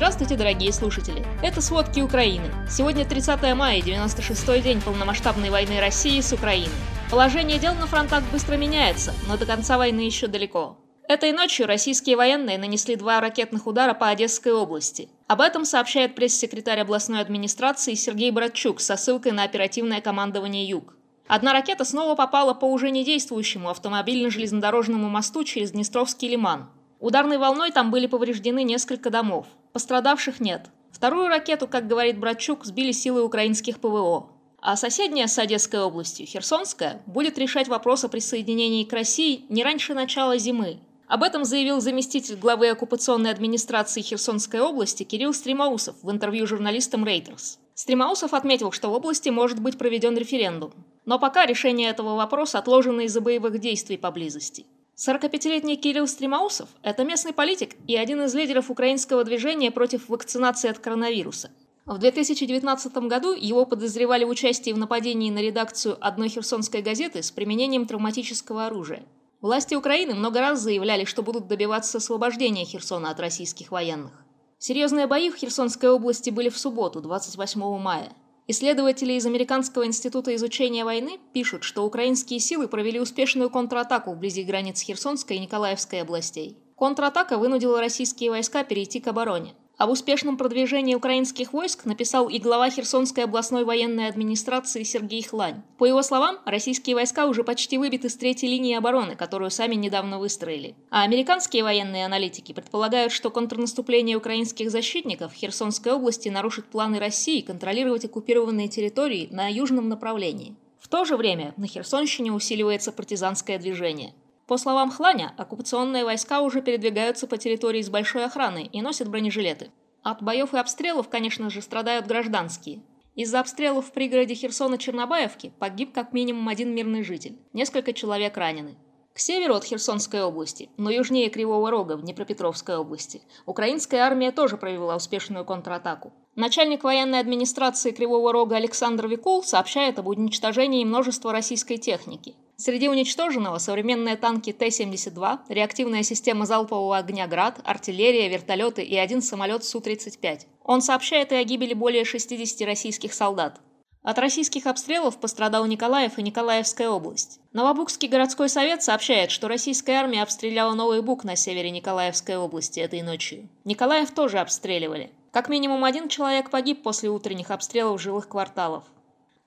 Здравствуйте, 0.00 0.36
дорогие 0.36 0.72
слушатели! 0.72 1.22
Это 1.42 1.60
«Сводки 1.60 2.00
Украины». 2.00 2.46
Сегодня 2.70 3.04
30 3.04 3.54
мая, 3.54 3.82
96-й 3.82 4.62
день 4.62 4.80
полномасштабной 4.80 5.50
войны 5.50 5.78
России 5.78 6.22
с 6.22 6.32
Украиной. 6.32 6.72
Положение 7.10 7.58
дел 7.58 7.74
на 7.74 7.86
фронтах 7.86 8.24
быстро 8.32 8.56
меняется, 8.56 9.12
но 9.28 9.36
до 9.36 9.44
конца 9.44 9.76
войны 9.76 10.00
еще 10.00 10.26
далеко. 10.26 10.78
Этой 11.06 11.32
ночью 11.32 11.66
российские 11.66 12.16
военные 12.16 12.56
нанесли 12.56 12.96
два 12.96 13.20
ракетных 13.20 13.66
удара 13.66 13.92
по 13.92 14.08
Одесской 14.08 14.52
области. 14.52 15.10
Об 15.28 15.42
этом 15.42 15.66
сообщает 15.66 16.14
пресс-секретарь 16.14 16.80
областной 16.80 17.20
администрации 17.20 17.92
Сергей 17.92 18.30
Братчук 18.30 18.80
со 18.80 18.96
ссылкой 18.96 19.32
на 19.32 19.42
оперативное 19.42 20.00
командование 20.00 20.66
«Юг». 20.66 20.94
Одна 21.28 21.52
ракета 21.52 21.84
снова 21.84 22.14
попала 22.14 22.54
по 22.54 22.64
уже 22.64 22.88
недействующему 22.88 23.68
автомобильно-железнодорожному 23.68 25.10
мосту 25.10 25.44
через 25.44 25.72
Днестровский 25.72 26.30
лиман. 26.30 26.70
Ударной 27.00 27.36
волной 27.36 27.70
там 27.70 27.90
были 27.90 28.06
повреждены 28.06 28.62
несколько 28.62 29.10
домов. 29.10 29.46
Пострадавших 29.72 30.40
нет. 30.40 30.70
Вторую 30.92 31.28
ракету, 31.28 31.68
как 31.68 31.86
говорит 31.86 32.18
Братчук, 32.18 32.64
сбили 32.64 32.92
силы 32.92 33.22
украинских 33.22 33.78
ПВО. 33.78 34.30
А 34.60 34.76
соседняя 34.76 35.26
с 35.26 35.38
Одесской 35.38 35.80
областью, 35.80 36.26
Херсонская, 36.26 37.00
будет 37.06 37.38
решать 37.38 37.68
вопрос 37.68 38.04
о 38.04 38.08
присоединении 38.08 38.84
к 38.84 38.92
России 38.92 39.46
не 39.48 39.64
раньше 39.64 39.94
начала 39.94 40.36
зимы. 40.36 40.78
Об 41.06 41.22
этом 41.22 41.44
заявил 41.44 41.80
заместитель 41.80 42.36
главы 42.36 42.68
оккупационной 42.68 43.30
администрации 43.30 44.02
Херсонской 44.02 44.60
области 44.60 45.02
Кирилл 45.02 45.32
Стримаусов 45.32 45.96
в 46.02 46.10
интервью 46.10 46.46
журналистам 46.46 47.04
Reuters. 47.04 47.58
Стримаусов 47.74 48.34
отметил, 48.34 48.70
что 48.72 48.90
в 48.90 48.92
области 48.92 49.30
может 49.30 49.60
быть 49.60 49.78
проведен 49.78 50.16
референдум. 50.16 50.72
Но 51.06 51.18
пока 51.18 51.46
решение 51.46 51.88
этого 51.88 52.14
вопроса 52.14 52.58
отложено 52.58 53.00
из-за 53.00 53.20
боевых 53.20 53.58
действий 53.58 53.96
поблизости. 53.96 54.66
45-летний 55.00 55.78
Кирилл 55.78 56.06
Стримаусов– 56.06 56.68
это 56.82 57.04
местный 57.04 57.32
политик 57.32 57.74
и 57.86 57.96
один 57.96 58.20
из 58.20 58.34
лидеров 58.34 58.70
украинского 58.70 59.24
движения 59.24 59.70
против 59.70 60.10
вакцинации 60.10 60.68
от 60.68 60.78
коронавируса. 60.78 61.50
В 61.86 61.96
2019 61.96 62.94
году 63.08 63.32
его 63.32 63.64
подозревали 63.64 64.24
в 64.24 64.28
участии 64.28 64.72
в 64.72 64.76
нападении 64.76 65.30
на 65.30 65.38
редакцию 65.38 65.96
одной 66.02 66.28
херсонской 66.28 66.82
газеты 66.82 67.22
с 67.22 67.30
применением 67.30 67.86
травматического 67.86 68.66
оружия. 68.66 69.02
Власти 69.40 69.74
Украины 69.74 70.12
много 70.12 70.40
раз 70.40 70.60
заявляли, 70.60 71.06
что 71.06 71.22
будут 71.22 71.48
добиваться 71.48 71.96
освобождения 71.96 72.66
Херсона 72.66 73.08
от 73.08 73.20
российских 73.20 73.70
военных. 73.70 74.12
Серьезные 74.58 75.06
бои 75.06 75.30
в 75.30 75.36
Херсонской 75.36 75.88
области 75.88 76.28
были 76.28 76.50
в 76.50 76.58
субботу, 76.58 77.00
28 77.00 77.78
мая. 77.78 78.12
Исследователи 78.50 79.12
из 79.12 79.26
Американского 79.26 79.86
института 79.86 80.34
изучения 80.34 80.84
войны 80.84 81.20
пишут, 81.32 81.62
что 81.62 81.84
украинские 81.84 82.40
силы 82.40 82.66
провели 82.66 82.98
успешную 82.98 83.48
контратаку 83.48 84.10
вблизи 84.12 84.42
границ 84.42 84.80
Херсонской 84.80 85.36
и 85.36 85.38
Николаевской 85.38 86.02
областей. 86.02 86.58
Контратака 86.76 87.38
вынудила 87.38 87.78
российские 87.78 88.30
войска 88.30 88.64
перейти 88.64 88.98
к 88.98 89.06
обороне. 89.06 89.54
Об 89.80 89.88
успешном 89.88 90.36
продвижении 90.36 90.94
украинских 90.94 91.54
войск 91.54 91.86
написал 91.86 92.28
и 92.28 92.38
глава 92.38 92.68
Херсонской 92.68 93.24
областной 93.24 93.64
военной 93.64 94.08
администрации 94.08 94.82
Сергей 94.82 95.22
Хлань. 95.22 95.62
По 95.78 95.86
его 95.86 96.02
словам, 96.02 96.36
российские 96.44 96.94
войска 96.94 97.24
уже 97.24 97.44
почти 97.44 97.78
выбиты 97.78 98.10
с 98.10 98.16
третьей 98.16 98.50
линии 98.50 98.74
обороны, 98.74 99.16
которую 99.16 99.50
сами 99.50 99.76
недавно 99.76 100.18
выстроили. 100.18 100.74
А 100.90 101.00
американские 101.00 101.62
военные 101.62 102.04
аналитики 102.04 102.52
предполагают, 102.52 103.10
что 103.10 103.30
контрнаступление 103.30 104.18
украинских 104.18 104.70
защитников 104.70 105.32
в 105.32 105.36
Херсонской 105.36 105.92
области 105.92 106.28
нарушит 106.28 106.66
планы 106.66 106.98
России 106.98 107.40
контролировать 107.40 108.04
оккупированные 108.04 108.68
территории 108.68 109.28
на 109.30 109.48
южном 109.50 109.88
направлении. 109.88 110.56
В 110.78 110.88
то 110.88 111.06
же 111.06 111.16
время 111.16 111.54
на 111.56 111.66
Херсонщине 111.66 112.32
усиливается 112.32 112.92
партизанское 112.92 113.58
движение. 113.58 114.12
По 114.50 114.56
словам 114.56 114.90
Хланя, 114.90 115.32
оккупационные 115.36 116.04
войска 116.04 116.40
уже 116.40 116.60
передвигаются 116.60 117.28
по 117.28 117.38
территории 117.38 117.82
с 117.82 117.88
большой 117.88 118.24
охраной 118.24 118.64
и 118.64 118.82
носят 118.82 119.06
бронежилеты. 119.06 119.70
От 120.02 120.22
боев 120.22 120.54
и 120.54 120.58
обстрелов, 120.58 121.08
конечно 121.08 121.50
же, 121.50 121.62
страдают 121.62 122.08
гражданские. 122.08 122.82
Из-за 123.14 123.38
обстрелов 123.38 123.86
в 123.86 123.92
пригороде 123.92 124.34
Херсона-Чернобаевки 124.34 125.52
погиб 125.60 125.92
как 125.92 126.12
минимум 126.12 126.48
один 126.48 126.74
мирный 126.74 127.04
житель. 127.04 127.38
Несколько 127.52 127.92
человек 127.92 128.36
ранены. 128.36 128.76
К 129.14 129.20
северу 129.20 129.54
от 129.54 129.62
Херсонской 129.62 130.24
области, 130.24 130.68
но 130.76 130.90
южнее 130.90 131.30
Кривого 131.30 131.70
Рога 131.70 131.96
в 131.96 132.02
Днепропетровской 132.02 132.76
области, 132.76 133.22
украинская 133.46 134.02
армия 134.02 134.32
тоже 134.32 134.56
провела 134.56 134.96
успешную 134.96 135.44
контратаку. 135.44 136.12
Начальник 136.34 136.82
военной 136.82 137.20
администрации 137.20 137.92
Кривого 137.92 138.32
Рога 138.32 138.56
Александр 138.56 139.06
Викул 139.06 139.44
сообщает 139.44 140.00
об 140.00 140.08
уничтожении 140.08 140.84
множества 140.84 141.30
российской 141.30 141.76
техники. 141.76 142.34
Среди 142.62 142.90
уничтоженного 142.90 143.56
современные 143.56 144.18
танки 144.18 144.52
Т-72, 144.52 145.38
реактивная 145.48 146.02
система 146.02 146.44
залпового 146.44 146.98
огня 146.98 147.26
«Град», 147.26 147.58
артиллерия, 147.64 148.28
вертолеты 148.28 148.82
и 148.82 148.98
один 148.98 149.22
самолет 149.22 149.64
Су-35. 149.64 150.40
Он 150.64 150.82
сообщает 150.82 151.32
и 151.32 151.36
о 151.36 151.44
гибели 151.44 151.72
более 151.72 152.04
60 152.04 152.60
российских 152.66 153.14
солдат. 153.14 153.62
От 154.02 154.18
российских 154.18 154.66
обстрелов 154.66 155.18
пострадал 155.18 155.64
Николаев 155.64 156.18
и 156.18 156.22
Николаевская 156.22 156.90
область. 156.90 157.40
Новобукский 157.54 158.08
городской 158.08 158.50
совет 158.50 158.82
сообщает, 158.82 159.30
что 159.30 159.48
российская 159.48 159.94
армия 159.94 160.22
обстреляла 160.22 160.74
Новый 160.74 161.00
Бук 161.00 161.24
на 161.24 161.36
севере 161.36 161.70
Николаевской 161.70 162.36
области 162.36 162.78
этой 162.78 163.00
ночью. 163.00 163.48
Николаев 163.64 164.10
тоже 164.10 164.38
обстреливали. 164.38 165.10
Как 165.30 165.48
минимум 165.48 165.82
один 165.82 166.10
человек 166.10 166.50
погиб 166.50 166.82
после 166.82 167.08
утренних 167.08 167.50
обстрелов 167.52 168.02
жилых 168.02 168.28
кварталов. 168.28 168.84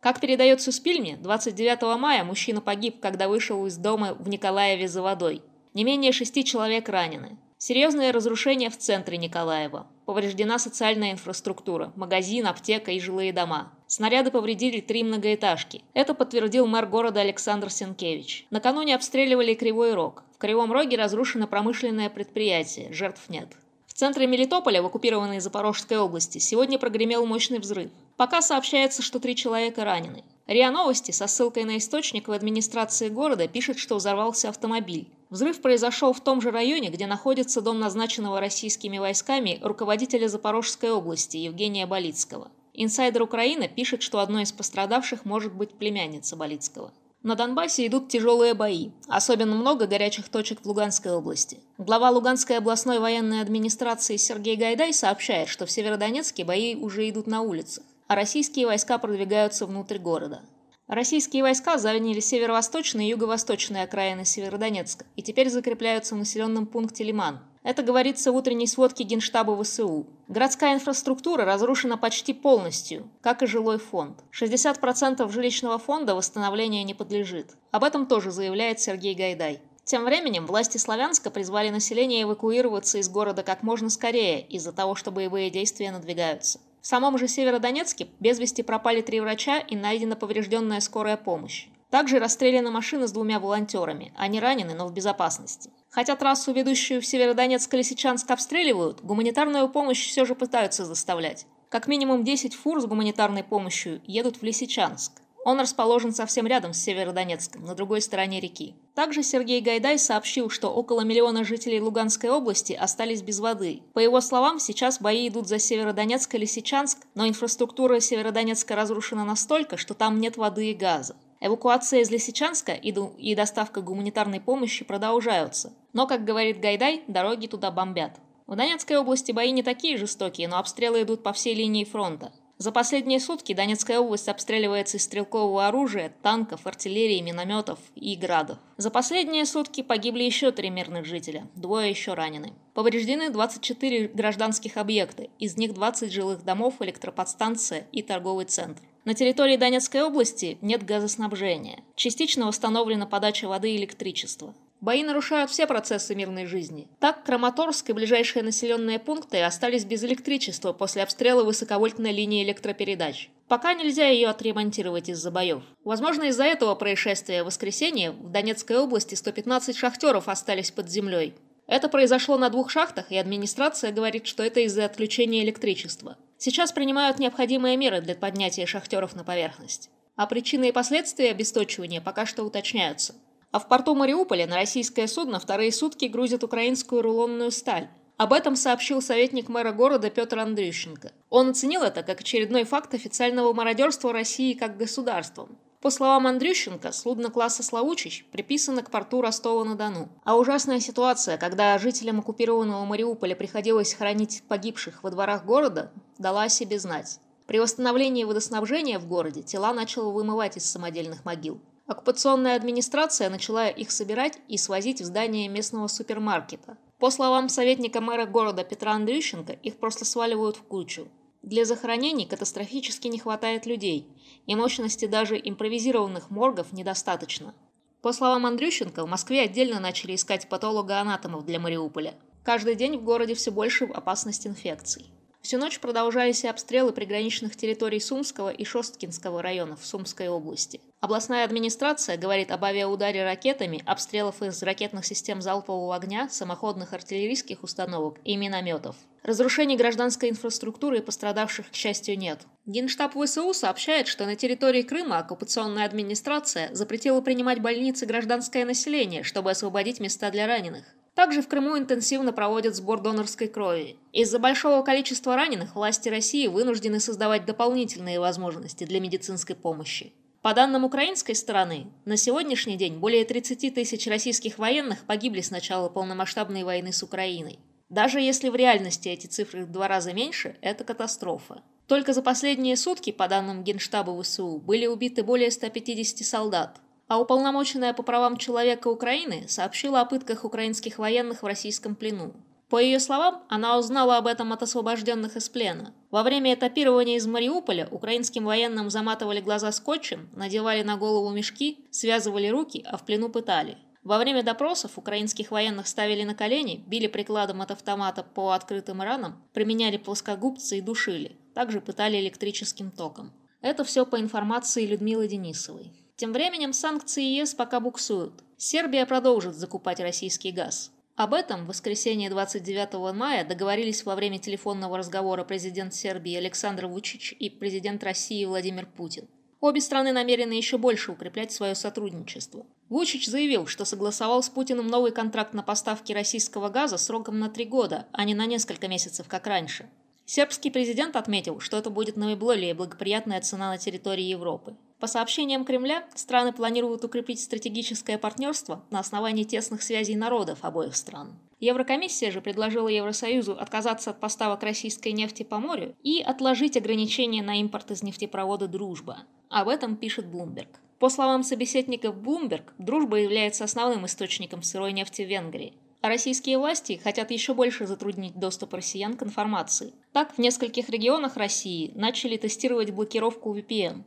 Как 0.04 0.20
передается 0.20 0.74
Спильне, 0.74 1.16
29 1.16 1.98
мая 1.98 2.26
мужчина 2.26 2.60
погиб, 2.60 3.00
когда 3.00 3.30
вышел 3.30 3.66
из 3.66 3.78
дома 3.78 4.16
в 4.16 4.28
Николаеве 4.28 4.90
за 4.90 5.02
водой. 5.02 5.42
Не 5.74 5.86
менее 5.86 6.12
шести 6.12 6.44
человек 6.44 6.90
ранены. 6.90 7.38
Серьезные 7.58 8.12
разрушения 8.12 8.70
в 8.70 8.78
центре 8.78 9.18
Николаева. 9.18 9.88
Повреждена 10.06 10.60
социальная 10.60 11.14
инфраструктура, 11.14 11.94
магазин, 11.96 12.46
аптека 12.48 12.92
и 12.92 13.00
жилые 13.00 13.32
дома. 13.32 13.72
Снаряды 13.88 14.30
повредили 14.30 14.82
три 14.82 15.06
многоэтажки. 15.06 15.86
Это 15.94 16.14
подтвердил 16.14 16.68
мэр 16.68 16.86
города 16.86 17.22
Александр 17.22 17.70
Сенкевич. 17.70 18.46
Накануне 18.50 18.96
обстреливали 18.96 19.54
Кривой 19.54 19.94
Рог. 19.94 20.26
В 20.36 20.38
Кривом 20.38 20.74
Роге 20.74 20.98
разрушено 20.98 21.48
промышленное 21.48 22.10
предприятие, 22.10 22.92
жертв 22.92 23.30
нет. 23.30 23.48
В 23.94 23.96
центре 23.96 24.26
Мелитополя, 24.26 24.82
в 24.82 24.88
оккупированной 24.88 25.40
Запорожской 25.40 25.98
области, 25.98 26.40
сегодня 26.40 26.80
прогремел 26.80 27.28
мощный 27.28 27.60
взрыв. 27.60 27.92
Пока 28.18 28.42
сообщается, 28.42 29.04
что 29.04 29.20
три 29.20 29.36
человека 29.36 29.86
ранены. 29.86 30.24
РИА 30.48 30.72
Новости 30.72 31.12
со 31.12 31.28
ссылкой 31.28 31.64
на 31.66 31.78
источник 31.78 32.28
в 32.28 32.32
администрации 32.32 33.10
города 33.10 33.48
пишет, 33.48 33.78
что 33.78 33.96
взорвался 33.96 34.50
автомобиль. 34.50 35.08
Взрыв 35.30 35.62
произошел 35.62 36.12
в 36.12 36.22
том 36.22 36.42
же 36.42 36.50
районе, 36.50 36.90
где 36.90 37.06
находится 37.06 37.62
дом 37.62 37.80
назначенного 37.80 38.40
российскими 38.40 38.98
войсками 38.98 39.60
руководителя 39.62 40.28
Запорожской 40.28 40.90
области 40.90 41.38
Евгения 41.38 41.86
Болицкого. 41.86 42.50
Инсайдер 42.74 43.22
Украины 43.22 43.68
пишет, 43.68 44.02
что 44.02 44.22
одной 44.22 44.42
из 44.44 44.52
пострадавших 44.52 45.24
может 45.24 45.54
быть 45.54 45.70
племянница 45.70 46.36
Болицкого. 46.36 46.92
На 47.24 47.36
Донбассе 47.36 47.88
идут 47.88 48.10
тяжелые 48.10 48.54
бои. 48.54 48.90
Особенно 49.08 49.56
много 49.56 49.88
горячих 49.88 50.28
точек 50.28 50.60
в 50.62 50.66
Луганской 50.66 51.14
области. 51.14 51.58
Глава 51.78 52.10
Луганской 52.10 52.58
областной 52.58 53.00
военной 53.00 53.40
администрации 53.40 54.18
Сергей 54.18 54.58
Гайдай 54.58 54.94
сообщает, 54.94 55.48
что 55.48 55.66
в 55.66 55.72
Северодонецке 55.72 56.44
бои 56.44 56.76
уже 56.76 57.10
идут 57.10 57.28
на 57.28 57.40
улицах, 57.40 57.86
а 58.10 58.16
российские 58.16 58.66
войска 58.66 58.98
продвигаются 58.98 59.66
внутрь 59.66 60.00
города. 60.00 60.42
Российские 60.88 61.44
войска 61.44 61.78
заняли 61.78 62.20
северо-восточные 62.20 63.08
и 63.08 63.12
юго-восточные 63.12 63.84
окраины 63.84 64.26
Северодонецка 64.26 65.06
и 65.16 65.22
теперь 65.22 65.50
закрепляются 65.50 66.16
в 66.16 66.18
населенном 66.18 66.66
пункте 66.66 67.06
Лиман. 67.06 67.40
Это 67.64 67.82
говорится 67.82 68.32
в 68.32 68.36
утренней 68.36 68.68
сводке 68.68 69.06
Генштаба 69.06 69.62
ВСУ. 69.64 70.06
Городская 70.28 70.76
инфраструктура 70.76 71.46
разрушена 71.46 71.98
почти 71.98 72.34
полностью, 72.34 73.10
как 73.22 73.42
и 73.42 73.48
жилой 73.48 73.80
фонд. 73.80 74.20
60% 74.38 75.32
жилищного 75.32 75.80
фонда 75.80 76.14
восстановления 76.14 76.84
не 76.84 76.94
подлежит. 76.94 77.56
Об 77.72 77.86
этом 77.86 78.06
тоже 78.06 78.32
заявляет 78.32 78.82
Сергей 78.82 79.16
Гайдай. 79.16 79.62
Тем 79.86 80.04
временем 80.04 80.46
власти 80.46 80.78
Славянска 80.78 81.30
призвали 81.30 81.70
население 81.70 82.24
эвакуироваться 82.24 82.98
из 82.98 83.10
города 83.10 83.44
как 83.44 83.64
можно 83.64 83.90
скорее 83.90 84.42
из-за 84.42 84.74
того, 84.74 84.96
что 84.96 85.12
боевые 85.12 85.50
действия 85.50 85.92
надвигаются. 85.92 86.60
В 86.82 86.88
самом 86.88 87.18
же 87.18 87.30
Северодонецке 87.30 88.08
без 88.20 88.40
вести 88.40 88.62
пропали 88.62 89.02
три 89.02 89.22
врача 89.22 89.60
и 89.60 89.78
найдена 89.78 90.18
поврежденная 90.18 90.82
скорая 90.82 91.16
помощь. 91.16 91.68
Также 91.94 92.18
расстреляна 92.18 92.72
машина 92.72 93.06
с 93.06 93.12
двумя 93.12 93.40
волонтерами. 93.40 94.14
Они 94.18 94.40
ранены, 94.40 94.74
но 94.74 94.88
в 94.88 94.94
безопасности. 94.94 95.70
Хотя 95.92 96.16
трассу, 96.16 96.52
ведущую 96.52 97.04
в 97.04 97.06
Северодонецк-Лисичанск, 97.06 98.32
обстреливают, 98.32 99.02
гуманитарную 99.04 99.70
помощь 99.70 100.08
все 100.08 100.26
же 100.26 100.34
пытаются 100.34 100.86
заставлять. 100.86 101.46
Как 101.70 101.86
минимум 101.86 102.24
10 102.24 102.56
фур 102.56 102.82
с 102.82 102.88
гуманитарной 102.88 103.44
помощью 103.44 104.02
едут 104.08 104.38
в 104.38 104.44
Лисичанск. 104.44 105.12
Он 105.46 105.60
расположен 105.60 106.16
совсем 106.16 106.48
рядом 106.48 106.74
с 106.74 106.82
Северодонецком, 106.82 107.64
на 107.64 107.76
другой 107.76 108.02
стороне 108.02 108.40
реки. 108.40 108.74
Также 108.96 109.22
Сергей 109.22 109.62
Гайдай 109.62 110.00
сообщил, 110.00 110.50
что 110.50 110.70
около 110.70 111.02
миллиона 111.02 111.44
жителей 111.44 111.80
Луганской 111.80 112.32
области 112.32 112.74
остались 112.74 113.22
без 113.22 113.40
воды. 113.40 113.84
По 113.94 114.00
его 114.00 114.20
словам, 114.20 114.60
сейчас 114.60 115.00
бои 115.00 115.28
идут 115.28 115.48
за 115.48 115.60
Северодонецк 115.60 116.34
и 116.34 116.40
Лисичанск, 116.40 116.98
но 117.14 117.28
инфраструктура 117.28 118.00
Северодонецка 118.00 118.76
разрушена 118.76 119.26
настолько, 119.26 119.78
что 119.78 119.94
там 119.94 120.20
нет 120.20 120.38
воды 120.38 120.72
и 120.72 120.74
газа. 120.74 121.16
Эвакуация 121.46 122.00
из 122.00 122.10
Лисичанска 122.10 122.72
и, 122.72 123.36
доставка 123.36 123.82
гуманитарной 123.82 124.40
помощи 124.40 124.86
продолжаются. 124.86 125.74
Но, 125.92 126.08
как 126.08 126.24
говорит 126.24 126.62
Гайдай, 126.62 127.04
дороги 127.10 127.48
туда 127.48 127.70
бомбят. 127.70 128.14
В 128.48 128.56
Донецкой 128.56 128.96
области 128.96 129.34
бои 129.34 129.52
не 129.52 129.62
такие 129.62 129.98
жестокие, 129.98 130.48
но 130.48 130.58
обстрелы 130.58 131.02
идут 131.02 131.22
по 131.22 131.34
всей 131.34 131.54
линии 131.54 131.84
фронта. 131.84 132.32
За 132.60 132.72
последние 132.72 133.20
сутки 133.20 133.54
Донецкая 133.54 134.00
область 134.00 134.30
обстреливается 134.30 134.96
из 134.96 135.04
стрелкового 135.04 135.68
оружия, 135.68 136.14
танков, 136.22 136.66
артиллерии, 136.66 137.20
минометов 137.20 137.80
и 137.96 138.16
градов. 138.16 138.58
За 138.78 138.90
последние 138.90 139.46
сутки 139.46 139.84
погибли 139.84 140.24
еще 140.24 140.52
три 140.52 140.70
мирных 140.70 141.04
жителя, 141.04 141.50
двое 141.56 141.90
еще 141.90 142.14
ранены. 142.14 142.54
Повреждены 142.74 143.30
24 143.30 144.08
гражданских 144.08 144.78
объекта, 144.78 145.28
из 145.40 145.58
них 145.58 145.74
20 145.74 146.10
жилых 146.10 146.46
домов, 146.46 146.76
электроподстанция 146.80 147.86
и 147.92 148.02
торговый 148.02 148.46
центр. 148.46 148.82
На 149.06 149.14
территории 149.14 149.58
Донецкой 149.58 150.04
области 150.04 150.58
нет 150.62 150.86
газоснабжения. 150.86 151.84
Частично 151.96 152.48
восстановлена 152.48 153.06
подача 153.06 153.50
воды 153.50 153.74
и 153.74 153.78
электричества. 153.78 154.56
Бои 154.80 155.04
нарушают 155.04 155.52
все 155.52 155.68
процессы 155.68 156.16
мирной 156.16 156.46
жизни. 156.46 156.88
Так, 157.02 157.26
Краматорск 157.26 157.90
и 157.90 157.94
ближайшие 157.94 158.44
населенные 158.44 159.00
пункты 159.00 159.42
остались 159.42 159.84
без 159.84 160.06
электричества 160.06 160.72
после 160.72 161.04
обстрела 161.04 161.44
высоковольтной 161.44 162.14
линии 162.14 162.46
электропередач. 162.46 163.30
Пока 163.50 163.74
нельзя 163.74 164.08
ее 164.08 164.30
отремонтировать 164.30 165.10
из-за 165.10 165.32
боев. 165.32 165.64
Возможно, 165.84 166.24
из-за 166.24 166.46
этого 166.46 166.74
происшествия 166.76 167.44
в 167.44 167.48
воскресенье 167.48 168.12
в 168.12 168.30
Донецкой 168.30 168.78
области 168.78 169.16
115 169.16 169.76
шахтеров 169.76 170.30
остались 170.30 170.72
под 170.72 170.90
землей. 170.90 171.34
Это 171.68 171.90
произошло 171.90 172.38
на 172.38 172.50
двух 172.50 172.70
шахтах, 172.70 173.12
и 173.12 173.18
администрация 173.18 173.92
говорит, 173.92 174.28
что 174.28 174.44
это 174.44 174.62
из-за 174.62 174.86
отключения 174.86 175.44
электричества. 175.44 176.18
Сейчас 176.46 176.74
принимают 176.74 177.20
необходимые 177.20 177.78
меры 177.78 178.02
для 178.02 178.16
поднятия 178.16 178.66
шахтеров 178.66 179.16
на 179.16 179.24
поверхность. 179.24 179.90
А 180.18 180.28
причины 180.28 180.68
и 180.68 180.72
последствия 180.74 181.32
обесточивания 181.32 182.02
пока 182.02 182.26
что 182.26 182.44
уточняются. 182.44 183.16
А 183.52 183.60
в 183.60 183.70
порту 183.70 183.96
Мариуполя 183.96 184.46
на 184.46 184.58
российское 184.58 185.08
судно 185.08 185.40
вторые 185.40 185.72
сутки 185.72 186.04
грузят 186.04 186.44
украинскую 186.44 187.02
рулонную 187.02 187.50
сталь. 187.50 187.88
Об 188.18 188.34
этом 188.34 188.58
сообщил 188.58 189.02
советник 189.02 189.48
мэра 189.48 189.72
города 189.72 190.10
Петр 190.10 190.38
Андрющенко. 190.38 191.14
Он 191.30 191.52
оценил 191.52 191.82
это 191.82 192.04
как 192.04 192.20
очередной 192.20 192.66
факт 192.66 192.94
официального 192.94 193.54
мародерства 193.54 194.12
России 194.12 194.52
как 194.52 194.76
государством. 194.76 195.58
По 195.80 195.90
словам 195.90 196.28
Андрющенко, 196.28 196.92
судно 196.92 197.30
класса 197.30 197.64
«Славучич» 197.64 198.26
приписано 198.32 198.84
к 198.84 198.90
порту 198.90 199.22
Ростова-на-Дону. 199.22 200.10
А 200.26 200.38
ужасная 200.38 200.82
ситуация, 200.82 201.38
когда 201.38 201.78
жителям 201.78 202.20
оккупированного 202.20 202.84
Мариуполя 202.84 203.34
приходилось 203.34 203.94
хранить 203.94 204.44
погибших 204.50 205.04
во 205.04 205.10
дворах 205.10 205.44
города, 205.46 205.92
дала 206.18 206.44
о 206.44 206.50
себе 206.50 206.80
знать. 206.80 207.20
При 207.48 207.60
восстановлении 207.60 208.24
водоснабжения 208.24 209.00
в 209.00 209.08
городе 209.08 209.42
тела 209.42 209.74
начало 209.74 210.12
вымывать 210.12 210.58
из 210.58 210.66
самодельных 210.66 211.26
могил. 211.26 211.60
Оккупационная 211.86 212.56
администрация 212.56 213.30
начала 213.30 213.68
их 213.68 213.92
собирать 213.92 214.40
и 214.48 214.58
свозить 214.58 215.02
в 215.02 215.06
здание 215.06 215.50
местного 215.50 215.88
супермаркета. 215.88 216.78
По 216.98 217.12
словам 217.12 217.50
советника 217.50 218.00
мэра 218.00 218.26
города 218.26 218.64
Петра 218.64 218.94
Андрющенко, 218.94 219.52
их 219.52 219.78
просто 219.78 220.06
сваливают 220.06 220.56
в 220.56 220.64
кучу. 220.64 221.10
Для 221.42 221.66
захоронений 221.66 222.26
катастрофически 222.26 223.10
не 223.10 223.20
хватает 223.20 223.66
людей, 223.66 224.08
и 224.48 224.56
мощности 224.56 225.08
даже 225.08 225.38
импровизированных 225.38 226.30
моргов 226.30 226.72
недостаточно. 226.72 227.54
По 228.02 228.14
словам 228.14 228.46
Андрющенко, 228.46 229.06
в 229.06 229.10
Москве 229.10 229.42
отдельно 229.42 229.82
начали 229.82 230.16
искать 230.16 230.48
патолога-анатомов 230.48 231.46
для 231.46 231.60
Мариуполя. 231.60 232.16
Каждый 232.44 232.76
день 232.76 232.98
в 232.98 233.04
городе 233.04 233.36
все 233.36 233.52
больше 233.52 233.86
опасность 233.86 234.48
инфекций. 234.48 235.06
Всю 235.44 235.58
ночь 235.58 235.80
продолжались 235.80 236.46
и 236.46 236.48
обстрелы 236.48 236.94
приграничных 236.94 237.58
территорий 237.58 238.00
Сумского 238.00 238.50
и 238.50 238.64
Шосткинского 238.64 239.42
районов 239.42 239.86
Сумской 239.86 240.30
области. 240.30 240.80
Областная 241.02 241.44
администрация 241.44 242.16
говорит 242.16 242.50
об 242.50 242.64
авиаударе 242.64 243.26
ракетами, 243.26 243.84
обстрелов 243.86 244.42
из 244.42 244.64
ракетных 244.64 245.06
систем 245.06 245.42
залпового 245.42 245.98
огня, 245.98 246.30
самоходных 246.30 246.94
артиллерийских 246.94 247.62
установок 247.62 248.20
и 248.24 248.38
минометов. 248.38 248.96
Разрушений 249.22 249.76
гражданской 249.76 250.30
инфраструктуры 250.30 251.00
и 251.00 251.02
пострадавших, 251.02 251.72
к 251.72 251.76
счастью, 251.76 252.18
нет. 252.18 252.40
Генштаб 252.66 253.14
ВСУ 253.14 253.54
сообщает, 253.54 254.08
что 254.08 254.26
на 254.26 254.38
территории 254.38 254.82
Крыма 254.82 255.18
оккупационная 255.18 255.86
администрация 255.86 256.74
запретила 256.74 257.20
принимать 257.20 257.60
больницы 257.62 258.06
гражданское 258.06 258.64
население, 258.64 259.24
чтобы 259.24 259.52
освободить 259.52 260.00
места 260.00 260.32
для 260.32 260.48
раненых. 260.48 260.86
Также 261.16 261.44
в 261.44 261.48
Крыму 261.48 261.78
интенсивно 261.78 262.34
проводят 262.34 262.76
сбор 262.76 263.00
донорской 263.00 263.48
крови. 263.48 263.98
Из-за 264.12 264.40
большого 264.40 264.82
количества 264.82 265.36
раненых 265.36 265.76
власти 265.76 266.10
России 266.10 266.48
вынуждены 266.48 267.00
создавать 267.00 267.46
дополнительные 267.46 268.20
возможности 268.20 268.84
для 268.86 269.00
медицинской 269.00 269.56
помощи. 269.56 270.14
По 270.42 270.54
данным 270.54 270.84
украинской 270.84 271.34
стороны, 271.36 271.88
на 272.04 272.18
сегодняшний 272.18 272.76
день 272.76 272.98
более 272.98 273.26
30 273.26 273.76
тысяч 273.76 274.08
российских 274.08 274.58
военных 274.58 275.06
погибли 275.06 275.42
с 275.42 275.52
начала 275.52 275.88
полномасштабной 275.88 276.64
войны 276.64 276.92
с 276.92 277.04
Украиной. 277.04 277.60
Даже 277.90 278.20
если 278.20 278.50
в 278.50 278.56
реальности 278.56 279.08
эти 279.08 279.28
цифры 279.28 279.66
в 279.66 279.72
два 279.72 279.88
раза 279.88 280.14
меньше, 280.14 280.58
это 280.62 280.84
катастрофа. 280.84 281.62
Только 281.88 282.14
за 282.14 282.22
последние 282.22 282.76
сутки, 282.76 283.12
по 283.12 283.28
данным 283.28 283.64
Генштаба 283.64 284.20
ВСУ, 284.22 284.58
были 284.58 284.88
убиты 284.88 285.22
более 285.22 285.52
150 285.52 286.26
солдат, 286.26 286.82
а 287.08 287.20
уполномоченная 287.20 287.94
по 287.94 288.04
правам 288.04 288.38
человека 288.38 288.88
Украины 288.88 289.46
сообщила 289.48 290.02
о 290.02 290.06
пытках 290.06 290.46
украинских 290.46 290.98
военных 290.98 291.44
в 291.44 291.46
российском 291.46 291.96
плену. 291.96 292.34
По 292.70 292.80
ее 292.80 293.00
словам, 293.00 293.44
она 293.50 293.78
узнала 293.78 294.18
об 294.18 294.26
этом 294.26 294.52
от 294.52 294.64
освобожденных 294.64 295.36
из 295.36 295.48
плена. 295.48 295.94
Во 296.10 296.24
время 296.24 296.56
этапирования 296.56 297.18
из 297.18 297.28
Мариуполя 297.28 297.88
украинским 297.92 298.46
военным 298.46 298.90
заматывали 298.90 299.42
глаза 299.42 299.72
скотчем, 299.72 300.28
надевали 300.34 300.82
на 300.82 300.98
голову 300.98 301.30
мешки, 301.30 301.86
связывали 301.92 302.48
руки, 302.48 302.84
а 302.88 302.98
в 302.98 303.06
плену 303.06 303.30
пытали. 303.30 303.78
Во 304.04 304.18
время 304.18 304.44
допросов 304.44 304.98
украинских 304.98 305.52
военных 305.52 305.88
ставили 305.88 306.24
на 306.24 306.36
колени, 306.36 306.84
били 306.88 307.08
прикладом 307.08 307.62
от 307.62 307.72
автомата 307.72 308.24
по 308.24 308.52
открытым 308.52 309.02
ранам, 309.02 309.42
применяли 309.54 309.98
плоскогубцы 309.98 310.80
и 310.80 310.82
душили. 310.82 311.38
Также 311.54 311.80
пытали 311.80 312.18
электрическим 312.18 312.92
током. 312.92 313.32
Это 313.62 313.84
все 313.86 314.06
по 314.06 314.20
информации 314.20 314.86
Людмилы 314.86 315.28
Денисовой. 315.28 315.94
Тем 316.24 316.32
временем 316.32 316.72
санкции 316.72 317.22
ЕС 317.22 317.54
пока 317.54 317.82
буксуют. 317.82 318.46
Сербия 318.56 319.06
продолжит 319.06 319.56
закупать 319.56 320.00
российский 320.00 320.54
газ. 320.54 320.90
Об 321.18 321.34
этом 321.34 321.66
в 321.66 321.68
воскресенье 321.68 322.30
29 322.30 323.14
мая 323.14 323.44
договорились 323.44 324.06
во 324.06 324.16
время 324.16 324.40
телефонного 324.40 324.98
разговора 324.98 325.44
президент 325.44 325.94
Сербии 325.94 326.34
Александр 326.36 326.86
Вучич 326.86 327.36
и 327.38 327.50
президент 327.50 328.06
России 328.06 328.46
Владимир 328.46 328.86
Путин. 328.86 329.28
Обе 329.60 329.82
страны 329.82 330.14
намерены 330.14 330.54
еще 330.54 330.78
больше 330.78 331.12
укреплять 331.12 331.52
свое 331.52 331.76
сотрудничество. 331.76 332.66
Вучич 332.88 333.28
заявил, 333.28 333.68
что 333.68 333.84
согласовал 333.84 334.42
с 334.42 334.48
Путиным 334.48 334.88
новый 334.88 335.12
контракт 335.12 335.54
на 335.54 335.62
поставки 335.62 336.14
российского 336.14 336.70
газа 336.70 336.98
сроком 336.98 337.38
на 337.38 337.50
три 337.50 337.66
года, 337.66 338.08
а 338.14 338.24
не 338.24 338.34
на 338.34 338.46
несколько 338.46 338.88
месяцев, 338.88 339.28
как 339.28 339.46
раньше. 339.46 339.90
Сербский 340.36 340.72
президент 340.72 341.16
отметил, 341.16 341.60
что 341.60 341.78
это 341.78 341.92
будет 341.92 342.18
наиболее 342.18 342.74
благоприятная 342.74 343.40
цена 343.40 343.70
на 343.70 343.78
территории 343.78 344.24
Европы. 344.24 344.76
По 345.00 345.06
сообщениям 345.06 345.64
Кремля, 345.64 346.08
страны 346.16 346.52
планируют 346.52 347.04
укрепить 347.04 347.40
стратегическое 347.40 348.18
партнерство 348.18 348.84
на 348.90 348.98
основании 348.98 349.44
тесных 349.44 349.84
связей 349.84 350.16
народов 350.16 350.58
обоих 350.64 350.96
стран. 350.96 351.38
Еврокомиссия 351.60 352.32
же 352.32 352.42
предложила 352.42 352.88
Евросоюзу 352.88 353.52
отказаться 353.60 354.10
от 354.10 354.20
поставок 354.20 354.64
российской 354.64 355.10
нефти 355.10 355.44
по 355.44 355.60
морю 355.60 355.96
и 356.02 356.20
отложить 356.24 356.78
ограничения 356.78 357.44
на 357.44 357.60
импорт 357.60 357.92
из 357.92 358.02
нефтепровода 358.02 358.68
«Дружба». 358.68 359.20
Об 359.50 359.68
этом 359.68 359.96
пишет 359.96 360.26
Bloomberg. 360.26 360.70
По 360.98 361.10
словам 361.10 361.44
собеседников 361.44 362.16
Bloomberg, 362.16 362.72
«Дружба» 362.80 363.18
является 363.18 363.66
основным 363.66 364.08
источником 364.08 364.64
сырой 364.64 364.94
нефти 364.94 365.22
в 365.22 365.30
Венгрии. 365.30 365.74
А 366.04 366.10
российские 366.10 366.58
власти 366.58 367.00
хотят 367.02 367.32
еще 367.32 367.54
больше 367.54 367.88
затруднить 367.88 368.38
доступ 368.38 368.74
россиян 368.74 369.16
к 369.16 369.24
информации. 369.24 369.94
Так, 370.12 370.34
в 370.34 370.38
нескольких 370.38 370.90
регионах 370.90 371.38
России 371.38 371.94
начали 371.96 372.36
тестировать 372.36 372.92
блокировку 372.92 373.56
VPN. 373.56 374.04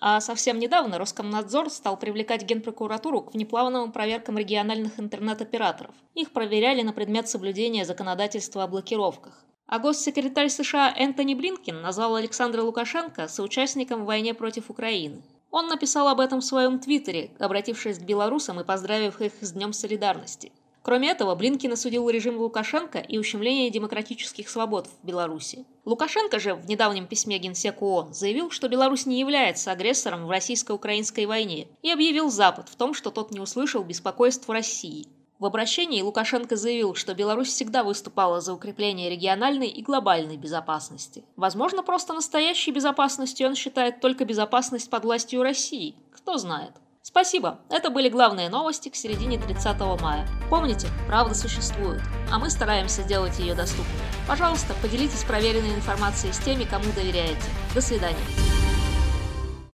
А 0.00 0.20
совсем 0.20 0.60
недавно 0.60 0.96
Роскомнадзор 0.96 1.70
стал 1.70 1.98
привлекать 1.98 2.44
Генпрокуратуру 2.44 3.22
к 3.22 3.34
внеплановым 3.34 3.90
проверкам 3.90 4.38
региональных 4.38 5.00
интернет-операторов. 5.00 5.92
Их 6.14 6.30
проверяли 6.30 6.82
на 6.82 6.92
предмет 6.92 7.28
соблюдения 7.28 7.84
законодательства 7.84 8.62
о 8.62 8.68
блокировках. 8.68 9.44
А 9.66 9.80
госсекретарь 9.80 10.50
США 10.50 10.94
Энтони 10.96 11.34
Блинкин 11.34 11.82
назвал 11.82 12.14
Александра 12.14 12.62
Лукашенко 12.62 13.26
соучастником 13.26 14.04
в 14.04 14.06
войне 14.06 14.34
против 14.34 14.70
Украины. 14.70 15.20
Он 15.50 15.66
написал 15.66 16.06
об 16.06 16.20
этом 16.20 16.42
в 16.42 16.44
своем 16.44 16.78
твиттере, 16.78 17.32
обратившись 17.40 17.98
к 17.98 18.02
белорусам 18.02 18.60
и 18.60 18.64
поздравив 18.64 19.20
их 19.20 19.32
с 19.40 19.50
Днем 19.50 19.72
Солидарности. 19.72 20.52
Кроме 20.82 21.10
этого, 21.10 21.34
Блинкин 21.34 21.72
осудил 21.72 22.08
режим 22.08 22.38
Лукашенко 22.38 22.98
и 22.98 23.18
ущемление 23.18 23.70
демократических 23.70 24.48
свобод 24.48 24.86
в 24.86 25.06
Беларуси. 25.06 25.66
Лукашенко 25.84 26.38
же 26.38 26.54
в 26.54 26.66
недавнем 26.66 27.06
письме 27.06 27.38
Генсеку 27.38 27.86
ООН 27.86 28.14
заявил, 28.14 28.50
что 28.50 28.68
Беларусь 28.68 29.04
не 29.04 29.20
является 29.20 29.72
агрессором 29.72 30.26
в 30.26 30.30
российско-украинской 30.30 31.26
войне 31.26 31.68
и 31.82 31.90
объявил 31.90 32.30
Запад 32.30 32.68
в 32.70 32.76
том, 32.76 32.94
что 32.94 33.10
тот 33.10 33.30
не 33.30 33.40
услышал 33.40 33.82
беспокойства 33.82 34.54
России. 34.54 35.06
В 35.38 35.46
обращении 35.46 36.02
Лукашенко 36.02 36.56
заявил, 36.56 36.94
что 36.94 37.14
Беларусь 37.14 37.48
всегда 37.48 37.82
выступала 37.82 38.42
за 38.42 38.52
укрепление 38.52 39.08
региональной 39.08 39.68
и 39.68 39.82
глобальной 39.82 40.36
безопасности. 40.36 41.24
Возможно, 41.36 41.82
просто 41.82 42.12
настоящей 42.12 42.72
безопасностью 42.72 43.48
он 43.48 43.54
считает 43.54 44.00
только 44.00 44.26
безопасность 44.26 44.90
под 44.90 45.04
властью 45.04 45.42
России. 45.42 45.94
Кто 46.12 46.36
знает. 46.36 46.72
Спасибо, 47.02 47.60
это 47.70 47.88
были 47.88 48.10
главные 48.10 48.50
новости 48.50 48.90
к 48.90 48.94
середине 48.94 49.38
30 49.38 49.80
мая. 50.00 50.28
Помните, 50.50 50.88
правда 51.06 51.34
существует, 51.34 52.02
а 52.30 52.38
мы 52.38 52.50
стараемся 52.50 53.02
сделать 53.02 53.38
ее 53.38 53.54
доступной. 53.54 53.96
Пожалуйста, 54.28 54.74
поделитесь 54.82 55.24
проверенной 55.24 55.74
информацией 55.74 56.32
с 56.34 56.38
теми, 56.38 56.64
кому 56.64 56.84
доверяете. 56.94 57.48
До 57.74 57.80
свидания. 57.80 58.49